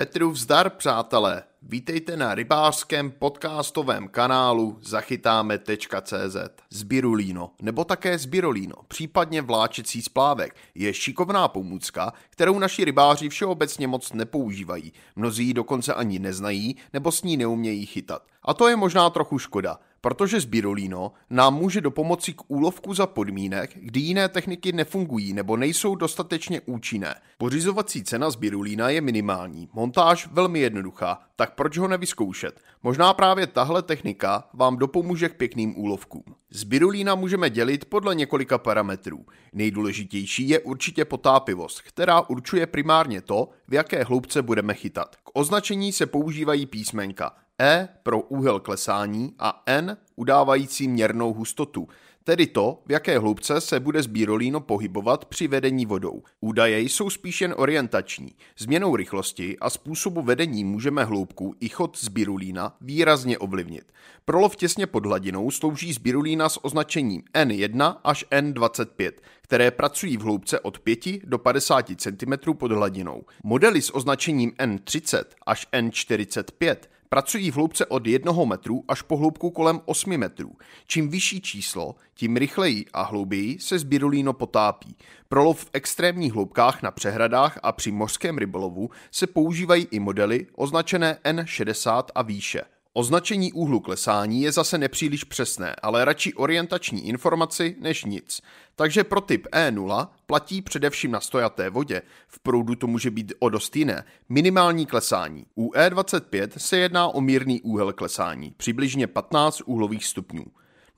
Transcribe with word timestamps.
Petru 0.00 0.30
vzdar, 0.30 0.70
přátelé! 0.70 1.42
Vítejte 1.62 2.16
na 2.16 2.34
rybářském 2.34 3.10
podcastovém 3.10 4.08
kanálu 4.08 4.78
zachytáme.cz. 4.82 6.36
Zbirulíno, 6.70 7.50
nebo 7.62 7.84
také 7.84 8.18
zbirolíno, 8.18 8.74
případně 8.88 9.42
vláčecí 9.42 10.02
splávek, 10.02 10.56
je 10.74 10.94
šikovná 10.94 11.48
pomůcka, 11.48 12.12
kterou 12.30 12.58
naši 12.58 12.84
rybáři 12.84 13.28
všeobecně 13.28 13.86
moc 13.86 14.12
nepoužívají. 14.12 14.92
Mnozí 15.16 15.46
ji 15.46 15.54
dokonce 15.54 15.94
ani 15.94 16.18
neznají, 16.18 16.76
nebo 16.92 17.12
s 17.12 17.22
ní 17.22 17.36
neumějí 17.36 17.86
chytat. 17.86 18.22
A 18.42 18.54
to 18.54 18.68
je 18.68 18.76
možná 18.76 19.10
trochu 19.10 19.38
škoda, 19.38 19.78
protože 20.00 20.40
Zbirolino 20.40 21.12
nám 21.30 21.54
může 21.54 21.80
do 21.80 21.90
pomoci 21.90 22.32
k 22.32 22.42
úlovku 22.48 22.94
za 22.94 23.06
podmínek, 23.06 23.70
kdy 23.74 24.00
jiné 24.00 24.28
techniky 24.28 24.72
nefungují 24.72 25.32
nebo 25.32 25.56
nejsou 25.56 25.94
dostatečně 25.94 26.60
účinné. 26.60 27.14
Pořizovací 27.38 28.04
cena 28.04 28.30
Zbirulína 28.30 28.88
je 28.88 29.00
minimální, 29.00 29.68
montáž 29.72 30.28
velmi 30.32 30.60
jednoduchá, 30.60 31.18
tak 31.36 31.54
proč 31.54 31.78
ho 31.78 31.88
nevyzkoušet? 31.88 32.60
Možná 32.82 33.14
právě 33.14 33.46
tahle 33.46 33.82
technika 33.82 34.48
vám 34.52 34.76
dopomůže 34.76 35.28
k 35.28 35.36
pěkným 35.36 35.78
úlovkům. 35.78 36.24
Zbirulína 36.50 37.14
můžeme 37.14 37.50
dělit 37.50 37.84
podle 37.84 38.14
několika 38.14 38.58
parametrů. 38.58 39.26
Nejdůležitější 39.52 40.48
je 40.48 40.60
určitě 40.60 41.04
potápivost, 41.04 41.80
která 41.80 42.20
určuje 42.20 42.66
primárně 42.66 43.20
to, 43.20 43.48
v 43.68 43.74
jaké 43.74 44.04
hloubce 44.04 44.42
budeme 44.42 44.74
chytat. 44.74 45.16
K 45.16 45.30
označení 45.32 45.92
se 45.92 46.06
používají 46.06 46.66
písmenka 46.66 47.32
E 47.60 47.88
pro 48.02 48.20
úhel 48.20 48.60
klesání 48.60 49.34
a 49.38 49.62
N 49.66 49.96
udávající 50.16 50.88
měrnou 50.88 51.32
hustotu, 51.32 51.88
tedy 52.24 52.46
to, 52.46 52.82
v 52.86 52.92
jaké 52.92 53.18
hloubce 53.18 53.60
se 53.60 53.80
bude 53.80 54.02
sbírolíno 54.02 54.60
pohybovat 54.60 55.24
při 55.24 55.48
vedení 55.48 55.86
vodou. 55.86 56.22
Údaje 56.40 56.80
jsou 56.80 57.10
spíš 57.10 57.40
jen 57.40 57.54
orientační. 57.56 58.30
Změnou 58.58 58.96
rychlosti 58.96 59.58
a 59.58 59.70
způsobu 59.70 60.22
vedení 60.22 60.64
můžeme 60.64 61.04
hloubku 61.04 61.54
i 61.60 61.68
chod 61.68 61.98
sbírulína 61.98 62.76
výrazně 62.80 63.38
ovlivnit. 63.38 63.92
Pro 64.24 64.40
lov 64.40 64.56
těsně 64.56 64.86
pod 64.86 65.06
hladinou 65.06 65.50
slouží 65.50 65.92
sbírulína 65.92 66.48
s 66.48 66.64
označením 66.64 67.22
N1 67.34 67.96
až 68.04 68.24
N25, 68.30 69.12
které 69.42 69.70
pracují 69.70 70.16
v 70.16 70.20
hloubce 70.20 70.60
od 70.60 70.78
5 70.78 70.98
do 71.24 71.38
50 71.38 71.86
cm 71.96 72.52
pod 72.52 72.72
hladinou. 72.72 73.22
Modely 73.44 73.82
s 73.82 73.94
označením 73.94 74.50
N30 74.50 75.24
až 75.46 75.66
N45 75.72 76.76
Pracují 77.12 77.50
v 77.50 77.54
hloubce 77.54 77.86
od 77.86 78.06
1 78.06 78.44
metru 78.44 78.84
až 78.88 79.02
po 79.02 79.16
hloubku 79.16 79.50
kolem 79.50 79.80
8 79.84 80.16
metrů. 80.16 80.52
Čím 80.86 81.08
vyšší 81.08 81.40
číslo, 81.40 81.94
tím 82.14 82.36
rychleji 82.36 82.84
a 82.92 83.02
hlouběji 83.02 83.58
se 83.58 83.78
zbirulíno 83.78 84.32
potápí. 84.32 84.96
Pro 85.28 85.44
lov 85.44 85.64
v 85.64 85.70
extrémních 85.72 86.32
hloubkách 86.32 86.82
na 86.82 86.90
přehradách 86.90 87.58
a 87.62 87.72
při 87.72 87.92
mořském 87.92 88.38
rybolovu 88.38 88.90
se 89.10 89.26
používají 89.26 89.86
i 89.90 90.00
modely 90.00 90.46
označené 90.56 91.18
N60 91.24 92.04
a 92.14 92.22
výše. 92.22 92.62
Označení 92.92 93.52
úhlu 93.52 93.80
klesání 93.80 94.42
je 94.42 94.52
zase 94.52 94.78
nepříliš 94.78 95.24
přesné, 95.24 95.76
ale 95.82 96.04
radši 96.04 96.34
orientační 96.34 97.08
informaci 97.08 97.76
než 97.80 98.04
nic. 98.04 98.40
Takže 98.76 99.04
pro 99.04 99.20
typ 99.20 99.46
E0 99.52 100.08
platí 100.26 100.62
především 100.62 101.10
na 101.10 101.20
stojaté 101.20 101.70
vodě, 101.70 102.02
v 102.28 102.38
proudu 102.38 102.74
to 102.74 102.86
může 102.86 103.10
být 103.10 103.32
o 103.38 103.48
dost 103.48 103.76
jiné, 103.76 104.04
minimální 104.28 104.86
klesání. 104.86 105.46
U 105.54 105.72
E25 105.72 106.48
se 106.56 106.76
jedná 106.76 107.08
o 107.08 107.20
mírný 107.20 107.60
úhel 107.60 107.92
klesání, 107.92 108.54
přibližně 108.56 109.06
15 109.06 109.60
úhlových 109.66 110.04
stupňů. 110.04 110.44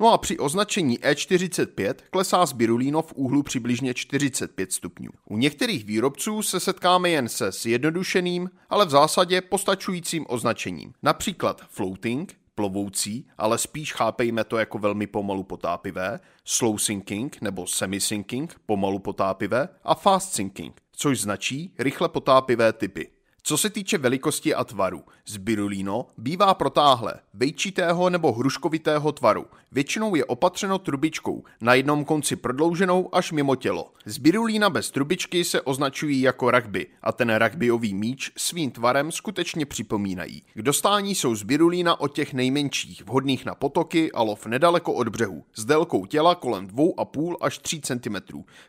No 0.02 0.12
a 0.12 0.18
při 0.18 0.38
označení 0.38 0.98
E45 0.98 1.94
klesá 2.10 2.46
spirulino 2.46 3.02
v 3.02 3.12
úhlu 3.12 3.42
přibližně 3.42 3.94
45 3.94 4.72
stupňů. 4.72 5.10
U 5.30 5.36
některých 5.36 5.84
výrobců 5.84 6.42
se 6.42 6.60
setkáme 6.60 7.10
jen 7.10 7.28
se 7.28 7.52
zjednodušeným, 7.52 8.50
ale 8.70 8.86
v 8.86 8.90
zásadě 8.90 9.40
postačujícím 9.40 10.26
označením. 10.28 10.92
Například 11.02 11.60
floating, 11.68 12.34
plovoucí, 12.54 13.26
ale 13.38 13.58
spíš 13.58 13.92
chápejme 13.92 14.44
to 14.44 14.58
jako 14.58 14.78
velmi 14.78 15.06
pomalu 15.06 15.42
potápivé, 15.42 16.20
slow 16.44 16.78
sinking 16.78 17.40
nebo 17.40 17.66
semi-sinking, 17.66 18.60
pomalu 18.66 18.98
potápivé 18.98 19.68
a 19.84 19.94
fast 19.94 20.34
sinking, 20.34 20.80
což 20.92 21.20
značí 21.20 21.74
rychle 21.78 22.08
potápivé 22.08 22.72
typy. 22.72 23.10
Co 23.44 23.56
se 23.56 23.70
týče 23.70 23.98
velikosti 23.98 24.54
a 24.54 24.64
tvaru, 24.64 25.02
zbirulíno 25.26 26.06
bývá 26.18 26.54
protáhlé, 26.54 27.14
vejčitého 27.34 28.10
nebo 28.10 28.32
hruškovitého 28.32 29.12
tvaru. 29.12 29.46
Většinou 29.72 30.14
je 30.14 30.24
opatřeno 30.24 30.78
trubičkou, 30.78 31.44
na 31.60 31.74
jednom 31.74 32.04
konci 32.04 32.36
prodlouženou 32.36 33.14
až 33.14 33.32
mimo 33.32 33.56
tělo. 33.56 33.92
Zbirulína 34.04 34.70
bez 34.70 34.90
trubičky 34.90 35.44
se 35.44 35.60
označují 35.60 36.20
jako 36.20 36.50
rugby 36.50 36.86
a 37.02 37.12
ten 37.12 37.34
rugbyový 37.34 37.94
míč 37.94 38.32
svým 38.36 38.70
tvarem 38.70 39.12
skutečně 39.12 39.66
připomínají. 39.66 40.42
K 40.54 40.62
dostání 40.62 41.14
jsou 41.14 41.34
zbirulína 41.34 42.00
od 42.00 42.14
těch 42.14 42.34
nejmenších, 42.34 43.04
vhodných 43.06 43.44
na 43.44 43.54
potoky 43.54 44.12
a 44.12 44.22
lov 44.22 44.46
nedaleko 44.46 44.92
od 44.92 45.08
břehu, 45.08 45.44
s 45.54 45.64
délkou 45.64 46.06
těla 46.06 46.34
kolem 46.34 46.66
2,5 46.66 47.36
až 47.40 47.58
3 47.58 47.80
cm, 47.80 48.16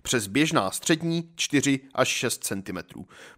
přes 0.02 0.28
běžná 0.28 0.72
střední 0.72 1.30
4 1.36 1.80
až 1.94 2.08
6 2.08 2.44
cm. 2.44 2.78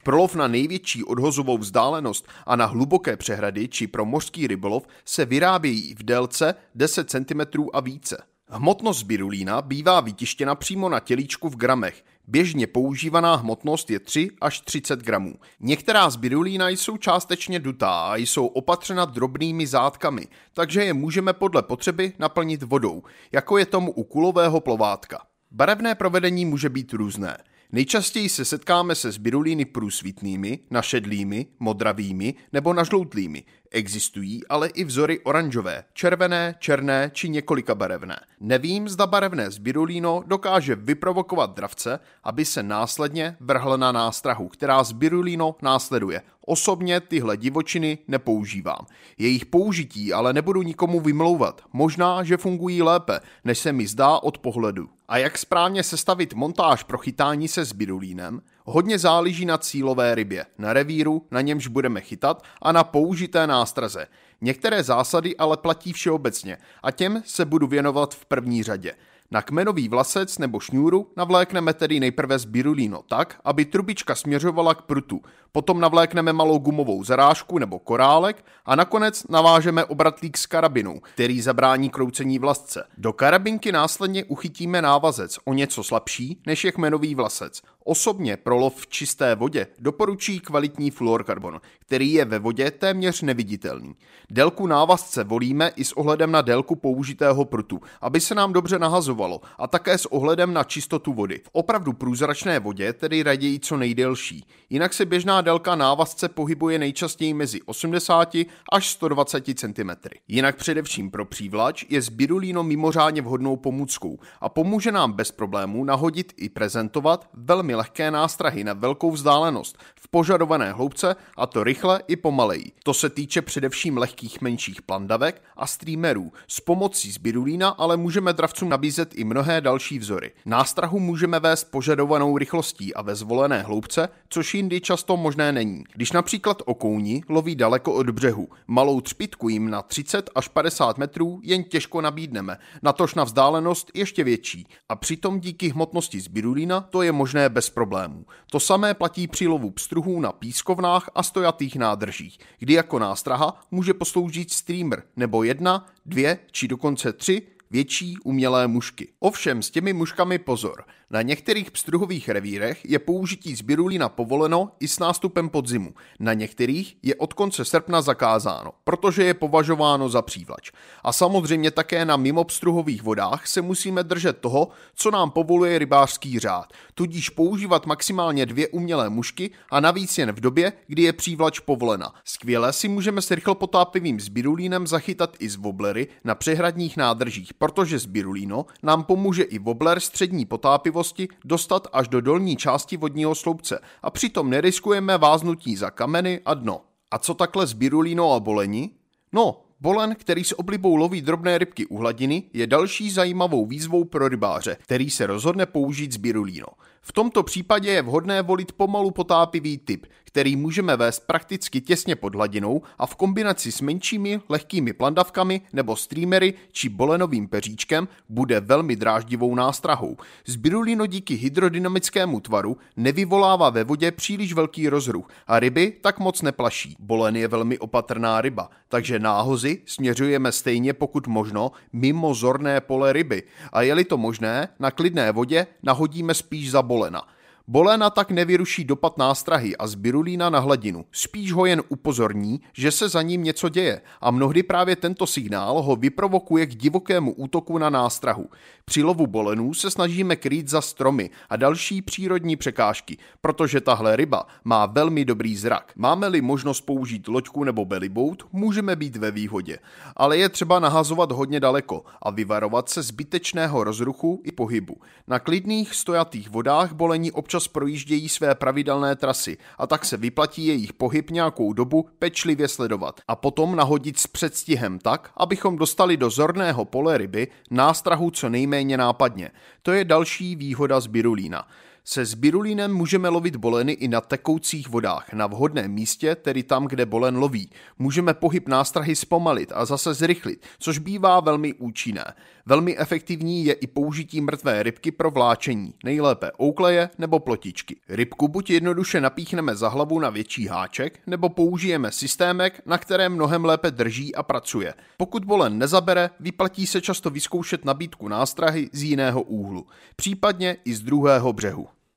Pro 0.03 0.17
lov 0.17 0.35
na 0.35 0.47
největší 0.47 1.03
odhod 1.03 1.24
odhozovou 1.25 1.57
vzdálenost 1.57 2.27
a 2.45 2.55
na 2.55 2.65
hluboké 2.65 3.17
přehrady 3.17 3.67
či 3.67 3.87
pro 3.87 4.05
mořský 4.05 4.47
rybolov 4.47 4.87
se 5.05 5.25
vyrábějí 5.25 5.95
v 5.95 6.03
délce 6.03 6.55
10 6.75 7.09
cm 7.09 7.63
a 7.73 7.79
více. 7.79 8.23
Hmotnost 8.49 9.03
birulína 9.03 9.61
bývá 9.61 10.01
vytištěna 10.01 10.55
přímo 10.55 10.89
na 10.89 10.99
tělíčku 10.99 11.49
v 11.49 11.55
gramech. 11.55 12.03
Běžně 12.27 12.67
používaná 12.67 13.35
hmotnost 13.35 13.89
je 13.89 13.99
3 13.99 14.29
až 14.41 14.59
30 14.59 14.99
gramů. 14.99 15.33
Některá 15.59 16.09
z 16.09 16.15
birulína 16.15 16.69
jsou 16.69 16.97
částečně 16.97 17.59
dutá 17.59 18.13
a 18.13 18.15
jsou 18.15 18.45
opatřena 18.45 19.05
drobnými 19.05 19.67
zátkami, 19.67 20.27
takže 20.53 20.83
je 20.83 20.93
můžeme 20.93 21.33
podle 21.33 21.63
potřeby 21.63 22.13
naplnit 22.19 22.63
vodou, 22.63 23.03
jako 23.31 23.57
je 23.57 23.65
tomu 23.65 23.91
u 23.91 24.03
kulového 24.03 24.59
plovátka. 24.59 25.21
Barevné 25.51 25.95
provedení 25.95 26.45
může 26.45 26.69
být 26.69 26.93
různé. 26.93 27.37
Nejčastěji 27.71 28.29
se 28.29 28.45
setkáme 28.45 28.95
se 28.95 29.11
zbirulíny 29.11 29.65
průsvitnými, 29.65 30.59
našedlými, 30.71 31.47
modravými 31.59 32.33
nebo 32.53 32.73
nažloutlými. 32.73 33.43
Existují 33.71 34.47
ale 34.47 34.67
i 34.67 34.83
vzory 34.83 35.19
oranžové, 35.19 35.83
červené, 35.93 36.55
černé 36.59 37.11
či 37.13 37.29
několika 37.29 37.75
barevné. 37.75 38.19
Nevím, 38.39 38.89
zda 38.89 39.07
barevné 39.07 39.51
zbirulíno 39.51 40.23
dokáže 40.27 40.75
vyprovokovat 40.75 41.55
dravce, 41.55 41.99
aby 42.23 42.45
se 42.45 42.63
následně 42.63 43.37
vrhl 43.39 43.77
na 43.77 43.91
nástrahu, 43.91 44.47
která 44.47 44.83
zbirulíno 44.83 45.55
následuje. 45.61 46.21
Osobně 46.45 46.99
tyhle 46.99 47.37
divočiny 47.37 47.97
nepoužívám. 48.07 48.85
Jejich 49.17 49.45
použití 49.45 50.13
ale 50.13 50.33
nebudu 50.33 50.61
nikomu 50.61 50.99
vymlouvat. 50.99 51.61
Možná, 51.73 52.23
že 52.23 52.37
fungují 52.37 52.81
lépe, 52.81 53.19
než 53.43 53.59
se 53.59 53.71
mi 53.71 53.87
zdá 53.87 54.17
od 54.17 54.37
pohledu. 54.37 54.89
A 55.07 55.17
jak 55.17 55.37
správně 55.37 55.83
sestavit 55.83 56.33
montáž 56.33 56.83
pro 56.83 56.97
chytání 56.97 57.47
se 57.47 57.65
zbirulínem, 57.65 58.41
hodně 58.65 58.99
záleží 58.99 59.45
na 59.45 59.57
cílové 59.57 60.15
rybě, 60.15 60.45
na 60.57 60.73
revíru, 60.73 61.25
na 61.31 61.41
němž 61.41 61.67
budeme 61.67 62.01
chytat 62.01 62.43
a 62.61 62.71
na 62.71 62.83
použité 62.83 63.47
nástraze. 63.47 64.07
Některé 64.41 64.83
zásady 64.83 65.37
ale 65.37 65.57
platí 65.57 65.93
všeobecně 65.93 66.57
a 66.83 66.91
těm 66.91 67.21
se 67.25 67.45
budu 67.45 67.67
věnovat 67.67 68.15
v 68.15 68.25
první 68.25 68.63
řadě. 68.63 68.93
Na 69.31 69.41
kmenový 69.41 69.89
vlasec 69.89 70.37
nebo 70.37 70.59
šňůru 70.59 71.11
navlékneme 71.17 71.73
tedy 71.73 71.99
nejprve 71.99 72.39
zbirulíno 72.39 73.03
tak, 73.09 73.39
aby 73.43 73.65
trubička 73.65 74.15
směřovala 74.15 74.75
k 74.75 74.81
prutu. 74.81 75.21
Potom 75.55 75.79
navlékneme 75.79 76.33
malou 76.33 76.57
gumovou 76.59 77.03
zarážku 77.03 77.57
nebo 77.57 77.79
korálek 77.79 78.45
a 78.65 78.75
nakonec 78.75 79.27
navážeme 79.27 79.85
obratlík 79.85 80.37
s 80.37 80.45
karabinou, 80.45 80.99
který 80.99 81.41
zabrání 81.41 81.89
kroucení 81.89 82.39
vlasce. 82.39 82.83
Do 82.97 83.13
karabinky 83.13 83.71
následně 83.71 84.23
uchytíme 84.23 84.81
návazec 84.81 85.39
o 85.45 85.53
něco 85.53 85.83
slabší 85.83 86.41
než 86.45 86.63
je 86.65 86.71
kmenový 86.71 87.15
vlasec. 87.15 87.61
Osobně 87.87 88.37
pro 88.37 88.57
lov 88.57 88.75
v 88.75 88.87
čisté 88.87 89.35
vodě 89.35 89.67
doporučí 89.79 90.39
kvalitní 90.39 90.91
fluorkarbon, 90.91 91.61
který 91.79 92.13
je 92.13 92.25
ve 92.25 92.39
vodě 92.39 92.71
téměř 92.71 93.21
neviditelný. 93.21 93.95
Délku 94.31 94.67
návazce 94.67 95.23
volíme 95.23 95.71
i 95.75 95.85
s 95.85 95.93
ohledem 95.93 96.31
na 96.31 96.41
délku 96.41 96.75
použitého 96.75 97.45
prutu, 97.45 97.81
aby 98.01 98.19
se 98.19 98.35
nám 98.35 98.53
dobře 98.53 98.79
nahazovalo 98.79 99.41
a 99.57 99.67
také 99.67 99.97
s 99.97 100.05
ohledem 100.05 100.53
na 100.53 100.63
čistotu 100.63 101.13
vody. 101.13 101.41
V 101.43 101.49
opravdu 101.51 101.93
průzračné 101.93 102.59
vodě 102.59 102.93
tedy 102.93 103.23
raději 103.23 103.59
co 103.59 103.77
nejdelší. 103.77 104.47
Jinak 104.69 104.93
se 104.93 105.05
běžná 105.05 105.41
délka 105.45 105.75
návazce 105.75 106.29
pohybuje 106.29 106.79
nejčastěji 106.79 107.33
mezi 107.33 107.61
80 107.61 108.35
až 108.71 108.89
120 108.89 109.45
cm. 109.59 109.89
Jinak 110.27 110.55
především 110.55 111.11
pro 111.11 111.25
přívlač 111.25 111.85
je 111.89 112.01
spirulino 112.01 112.63
mimořádně 112.63 113.21
vhodnou 113.21 113.55
pomůckou 113.55 114.19
a 114.41 114.49
pomůže 114.49 114.91
nám 114.91 115.13
bez 115.13 115.31
problémů 115.31 115.83
nahodit 115.83 116.33
i 116.37 116.49
prezentovat 116.49 117.29
velmi 117.33 117.75
lehké 117.75 118.11
nástrahy 118.11 118.63
na 118.63 118.73
velkou 118.73 119.11
vzdálenost 119.11 119.77
v 119.95 120.07
požadované 120.07 120.73
hloubce 120.73 121.15
a 121.37 121.47
to 121.47 121.63
rychle 121.63 122.01
i 122.07 122.15
pomaleji. 122.15 122.71
To 122.83 122.93
se 122.93 123.09
týče 123.09 123.41
především 123.41 123.97
lehkých 123.97 124.41
menších 124.41 124.81
plandavek 124.81 125.41
a 125.57 125.67
streamerů. 125.67 126.31
S 126.47 126.59
pomocí 126.59 127.13
spirulína 127.13 127.69
ale 127.69 127.97
můžeme 127.97 128.33
dravcům 128.33 128.69
nabízet 128.69 129.11
i 129.15 129.23
mnohé 129.23 129.61
další 129.61 129.99
vzory. 129.99 130.31
Nástrahu 130.45 130.99
můžeme 130.99 131.39
vést 131.39 131.63
požadovanou 131.63 132.37
rychlostí 132.37 132.93
a 132.93 133.01
ve 133.01 133.15
zvolené 133.15 133.61
hloubce, 133.61 134.09
což 134.29 134.53
jindy 134.53 134.81
často 134.81 135.17
možná 135.17 135.34
možné 135.35 135.51
není. 135.51 135.83
Když 135.93 136.11
například 136.11 136.61
okouni 136.65 137.23
loví 137.29 137.55
daleko 137.55 137.93
od 137.93 138.09
břehu, 138.09 138.47
malou 138.67 139.01
třpitku 139.01 139.49
jim 139.49 139.69
na 139.69 139.81
30 139.81 140.29
až 140.35 140.47
50 140.47 140.97
metrů 140.97 141.39
jen 141.43 141.63
těžko 141.63 142.01
nabídneme, 142.01 142.57
natož 142.83 143.15
na 143.15 143.23
vzdálenost 143.23 143.91
ještě 143.93 144.23
větší. 144.23 144.67
A 144.89 144.95
přitom 144.95 145.39
díky 145.39 145.69
hmotnosti 145.69 146.19
zbirulína 146.19 146.81
to 146.81 147.01
je 147.01 147.11
možné 147.11 147.49
bez 147.49 147.69
problémů. 147.69 148.25
To 148.51 148.59
samé 148.59 148.93
platí 148.93 149.27
při 149.27 149.47
lovu 149.47 149.71
pstruhů 149.71 150.19
na 150.19 150.31
pískovnách 150.31 151.09
a 151.15 151.23
stojatých 151.23 151.75
nádržích, 151.75 152.37
kdy 152.59 152.73
jako 152.73 152.99
nástraha 152.99 153.61
může 153.71 153.93
posloužit 153.93 154.51
streamer 154.51 155.03
nebo 155.15 155.43
jedna, 155.43 155.85
dvě 156.05 156.39
či 156.51 156.67
dokonce 156.67 157.13
tři 157.13 157.41
větší 157.75 158.17
umělé 158.23 158.67
mušky. 158.67 159.07
Ovšem 159.19 159.61
s 159.61 159.69
těmi 159.69 159.93
muškami 159.93 160.39
pozor. 160.39 160.83
Na 161.09 161.21
některých 161.21 161.71
pstruhových 161.71 162.29
revírech 162.29 162.85
je 162.85 162.99
použití 162.99 163.55
zbirulína 163.55 164.09
povoleno 164.09 164.71
i 164.79 164.87
s 164.87 164.99
nástupem 164.99 165.49
podzimu. 165.49 165.93
Na 166.19 166.33
některých 166.33 166.97
je 167.03 167.15
od 167.15 167.33
konce 167.33 167.65
srpna 167.65 168.01
zakázáno, 168.01 168.71
protože 168.83 169.23
je 169.23 169.33
považováno 169.33 170.09
za 170.09 170.21
přívlač. 170.21 170.71
A 171.03 171.13
samozřejmě 171.13 171.71
také 171.71 172.05
na 172.05 172.17
mimopstruhových 172.17 173.03
vodách 173.03 173.47
se 173.47 173.61
musíme 173.61 174.03
držet 174.03 174.37
toho, 174.37 174.67
co 174.95 175.11
nám 175.11 175.31
povoluje 175.31 175.79
rybářský 175.79 176.39
řád, 176.39 176.73
tudíž 176.93 177.29
používat 177.29 177.85
maximálně 177.85 178.45
dvě 178.45 178.67
umělé 178.67 179.09
mušky 179.09 179.51
a 179.71 179.79
navíc 179.79 180.17
jen 180.17 180.31
v 180.31 180.39
době, 180.39 180.73
kdy 180.87 181.01
je 181.01 181.13
přívlač 181.13 181.59
povolena. 181.59 182.13
Skvěle 182.23 182.73
si 182.73 182.87
můžeme 182.87 183.21
s 183.21 183.31
rychlopotápivým 183.31 184.19
zbirulínem 184.19 184.87
zachytat 184.87 185.35
i 185.39 185.49
z 185.49 185.55
woblery 185.55 186.07
na 186.23 186.35
přehradních 186.35 186.97
nádržích, 186.97 187.53
protože 187.65 187.99
zbirulíno 187.99 188.65
nám 188.83 189.03
pomůže 189.03 189.43
i 189.43 189.59
wobbler 189.59 189.99
střední 189.99 190.45
potápivosti 190.45 191.27
dostat 191.45 191.87
až 191.93 192.07
do 192.07 192.21
dolní 192.21 192.55
části 192.55 192.97
vodního 192.97 193.35
sloupce 193.35 193.79
a 194.01 194.09
přitom 194.09 194.49
neriskujeme 194.49 195.17
váznutí 195.17 195.75
za 195.75 195.89
kameny 195.89 196.41
a 196.45 196.53
dno. 196.53 196.81
A 197.11 197.19
co 197.19 197.33
takhle 197.33 197.65
birulínou 197.75 198.31
a 198.31 198.39
bolení? 198.39 198.91
No, 199.33 199.61
Bolen, 199.79 200.15
který 200.15 200.43
s 200.43 200.59
oblibou 200.59 200.95
loví 200.95 201.21
drobné 201.21 201.57
rybky 201.57 201.85
u 201.85 201.97
hladiny, 201.97 202.43
je 202.53 202.67
další 202.67 203.11
zajímavou 203.11 203.65
výzvou 203.65 204.03
pro 204.03 204.27
rybáře, 204.27 204.77
který 204.81 205.09
se 205.09 205.27
rozhodne 205.27 205.65
použít 205.65 206.11
zbirulíno. 206.11 206.67
V 207.01 207.11
tomto 207.11 207.43
případě 207.43 207.91
je 207.91 208.01
vhodné 208.01 208.41
volit 208.41 208.71
pomalu 208.71 209.11
potápivý 209.11 209.77
typ, 209.77 210.05
který 210.35 210.55
můžeme 210.55 210.97
vést 210.97 211.19
prakticky 211.27 211.81
těsně 211.81 212.15
pod 212.15 212.35
hladinou 212.35 212.81
a 212.97 213.05
v 213.05 213.15
kombinaci 213.15 213.71
s 213.71 213.81
menšími 213.81 214.41
lehkými 214.49 214.93
plandavkami 214.93 215.61
nebo 215.73 215.95
streamery 215.95 216.53
či 216.71 216.89
bolenovým 216.89 217.47
peříčkem 217.47 218.07
bude 218.29 218.59
velmi 218.59 218.95
dráždivou 218.95 219.55
nástrahou. 219.55 220.17
Zbirulino 220.45 221.05
díky 221.05 221.35
hydrodynamickému 221.35 222.39
tvaru 222.39 222.77
nevyvolává 222.97 223.69
ve 223.69 223.83
vodě 223.83 224.11
příliš 224.11 224.53
velký 224.53 224.89
rozruch 224.89 225.29
a 225.47 225.59
ryby 225.59 225.93
tak 226.01 226.19
moc 226.19 226.41
neplaší. 226.41 226.95
Bolen 226.99 227.35
je 227.35 227.47
velmi 227.47 227.79
opatrná 227.79 228.41
ryba, 228.41 228.69
takže 228.89 229.19
náhozy 229.19 229.81
směřujeme 229.85 230.51
stejně 230.51 230.93
pokud 230.93 231.27
možno 231.27 231.71
mimo 231.93 232.33
zorné 232.33 232.81
pole 232.81 233.13
ryby 233.13 233.43
a 233.73 233.81
je-li 233.81 234.03
to 234.03 234.17
možné, 234.17 234.67
na 234.79 234.91
klidné 234.91 235.31
vodě 235.31 235.67
nahodíme 235.83 236.33
spíš 236.33 236.71
za 236.71 236.81
bolena. 236.81 237.34
Bolena 237.67 238.09
tak 238.09 238.31
nevyruší 238.31 238.83
dopad 238.83 239.17
nástrahy 239.17 239.77
a 239.77 239.87
zbirulína 239.87 240.49
na 240.49 240.59
hladinu, 240.59 241.05
spíš 241.11 241.51
ho 241.51 241.65
jen 241.65 241.83
upozorní, 241.89 242.61
že 242.73 242.91
se 242.91 243.09
za 243.09 243.21
ním 243.21 243.43
něco 243.43 243.69
děje 243.69 244.01
a 244.21 244.31
mnohdy 244.31 244.63
právě 244.63 244.95
tento 244.95 245.27
signál 245.27 245.81
ho 245.81 245.95
vyprovokuje 245.95 246.65
k 246.65 246.75
divokému 246.75 247.33
útoku 247.33 247.77
na 247.77 247.89
nástrahu. 247.89 248.49
Při 248.85 249.03
lovu 249.03 249.27
bolenů 249.27 249.73
se 249.73 249.91
snažíme 249.91 250.35
krýt 250.35 250.67
za 250.67 250.81
stromy 250.81 251.29
a 251.49 251.55
další 251.55 252.01
přírodní 252.01 252.55
překážky, 252.55 253.17
protože 253.41 253.81
tahle 253.81 254.15
ryba 254.15 254.47
má 254.63 254.85
velmi 254.85 255.25
dobrý 255.25 255.57
zrak. 255.57 255.91
Máme-li 255.95 256.41
možnost 256.41 256.81
použít 256.81 257.27
loďku 257.27 257.63
nebo 257.63 257.85
bellyboat, 257.85 258.43
můžeme 258.51 258.95
být 258.95 259.15
ve 259.15 259.31
výhodě, 259.31 259.77
ale 260.15 260.37
je 260.37 260.49
třeba 260.49 260.79
nahazovat 260.79 261.31
hodně 261.31 261.59
daleko 261.59 262.03
a 262.21 262.29
vyvarovat 262.31 262.89
se 262.89 263.01
zbytečného 263.01 263.83
rozruchu 263.83 264.41
i 264.43 264.51
pohybu. 264.51 264.95
Na 265.27 265.39
klidných 265.39 265.95
stojatých 265.95 266.49
vodách 266.49 266.93
bolení 266.93 267.31
občas 267.31 267.54
občas 267.55 267.67
projíždějí 267.67 268.29
své 268.29 268.55
pravidelné 268.55 269.15
trasy 269.15 269.57
a 269.77 269.87
tak 269.87 270.05
se 270.05 270.17
vyplatí 270.17 270.67
jejich 270.67 270.93
pohyb 270.93 271.31
nějakou 271.31 271.73
dobu 271.73 272.09
pečlivě 272.19 272.67
sledovat 272.67 273.21
a 273.27 273.35
potom 273.35 273.75
nahodit 273.75 274.19
s 274.19 274.27
předstihem 274.27 274.99
tak, 274.99 275.31
abychom 275.37 275.77
dostali 275.77 276.17
do 276.17 276.29
zorného 276.29 276.85
pole 276.85 277.17
ryby 277.17 277.47
nástrahu 277.71 278.31
co 278.31 278.49
nejméně 278.49 278.97
nápadně. 278.97 279.51
To 279.81 279.91
je 279.91 280.05
další 280.05 280.55
výhoda 280.55 280.99
z 280.99 281.07
birulína. 281.07 281.67
Se 282.07 282.25
zbirulínem 282.25 282.93
můžeme 282.93 283.29
lovit 283.29 283.55
boleny 283.55 283.91
i 283.91 284.07
na 284.07 284.21
tekoucích 284.21 284.89
vodách, 284.89 285.33
na 285.33 285.47
vhodném 285.47 285.91
místě, 285.91 286.35
tedy 286.35 286.63
tam, 286.63 286.85
kde 286.85 287.05
bolen 287.05 287.37
loví. 287.37 287.69
Můžeme 287.99 288.33
pohyb 288.33 288.67
nástrahy 288.67 289.15
zpomalit 289.15 289.71
a 289.75 289.85
zase 289.85 290.13
zrychlit, 290.13 290.65
což 290.79 290.97
bývá 290.97 291.39
velmi 291.39 291.73
účinné. 291.73 292.33
Velmi 292.65 292.97
efektivní 292.97 293.65
je 293.65 293.73
i 293.73 293.87
použití 293.87 294.41
mrtvé 294.41 294.83
rybky 294.83 295.11
pro 295.11 295.31
vláčení, 295.31 295.93
nejlépe 296.03 296.51
oukleje 296.61 297.09
nebo 297.17 297.39
plotičky. 297.39 297.95
Rybku 298.09 298.47
buď 298.47 298.69
jednoduše 298.69 299.21
napíchneme 299.21 299.75
za 299.75 299.89
hlavu 299.89 300.19
na 300.19 300.29
větší 300.29 300.67
háček, 300.67 301.19
nebo 301.27 301.49
použijeme 301.49 302.11
systémek, 302.11 302.81
na 302.85 302.97
kterém 302.97 303.33
mnohem 303.33 303.65
lépe 303.65 303.91
drží 303.91 304.35
a 304.35 304.43
pracuje. 304.43 304.93
Pokud 305.17 305.45
bolen 305.45 305.77
nezabere, 305.77 306.29
vyplatí 306.39 306.87
se 306.87 307.01
často 307.01 307.29
vyzkoušet 307.29 307.85
nabídku 307.85 308.27
nástrahy 308.27 308.89
z 308.93 309.03
jiného 309.03 309.41
úhlu, 309.41 309.87
případně 310.15 310.77
i 310.85 310.93
z 310.93 311.01
druhého 311.01 311.53
břehu. 311.53 311.94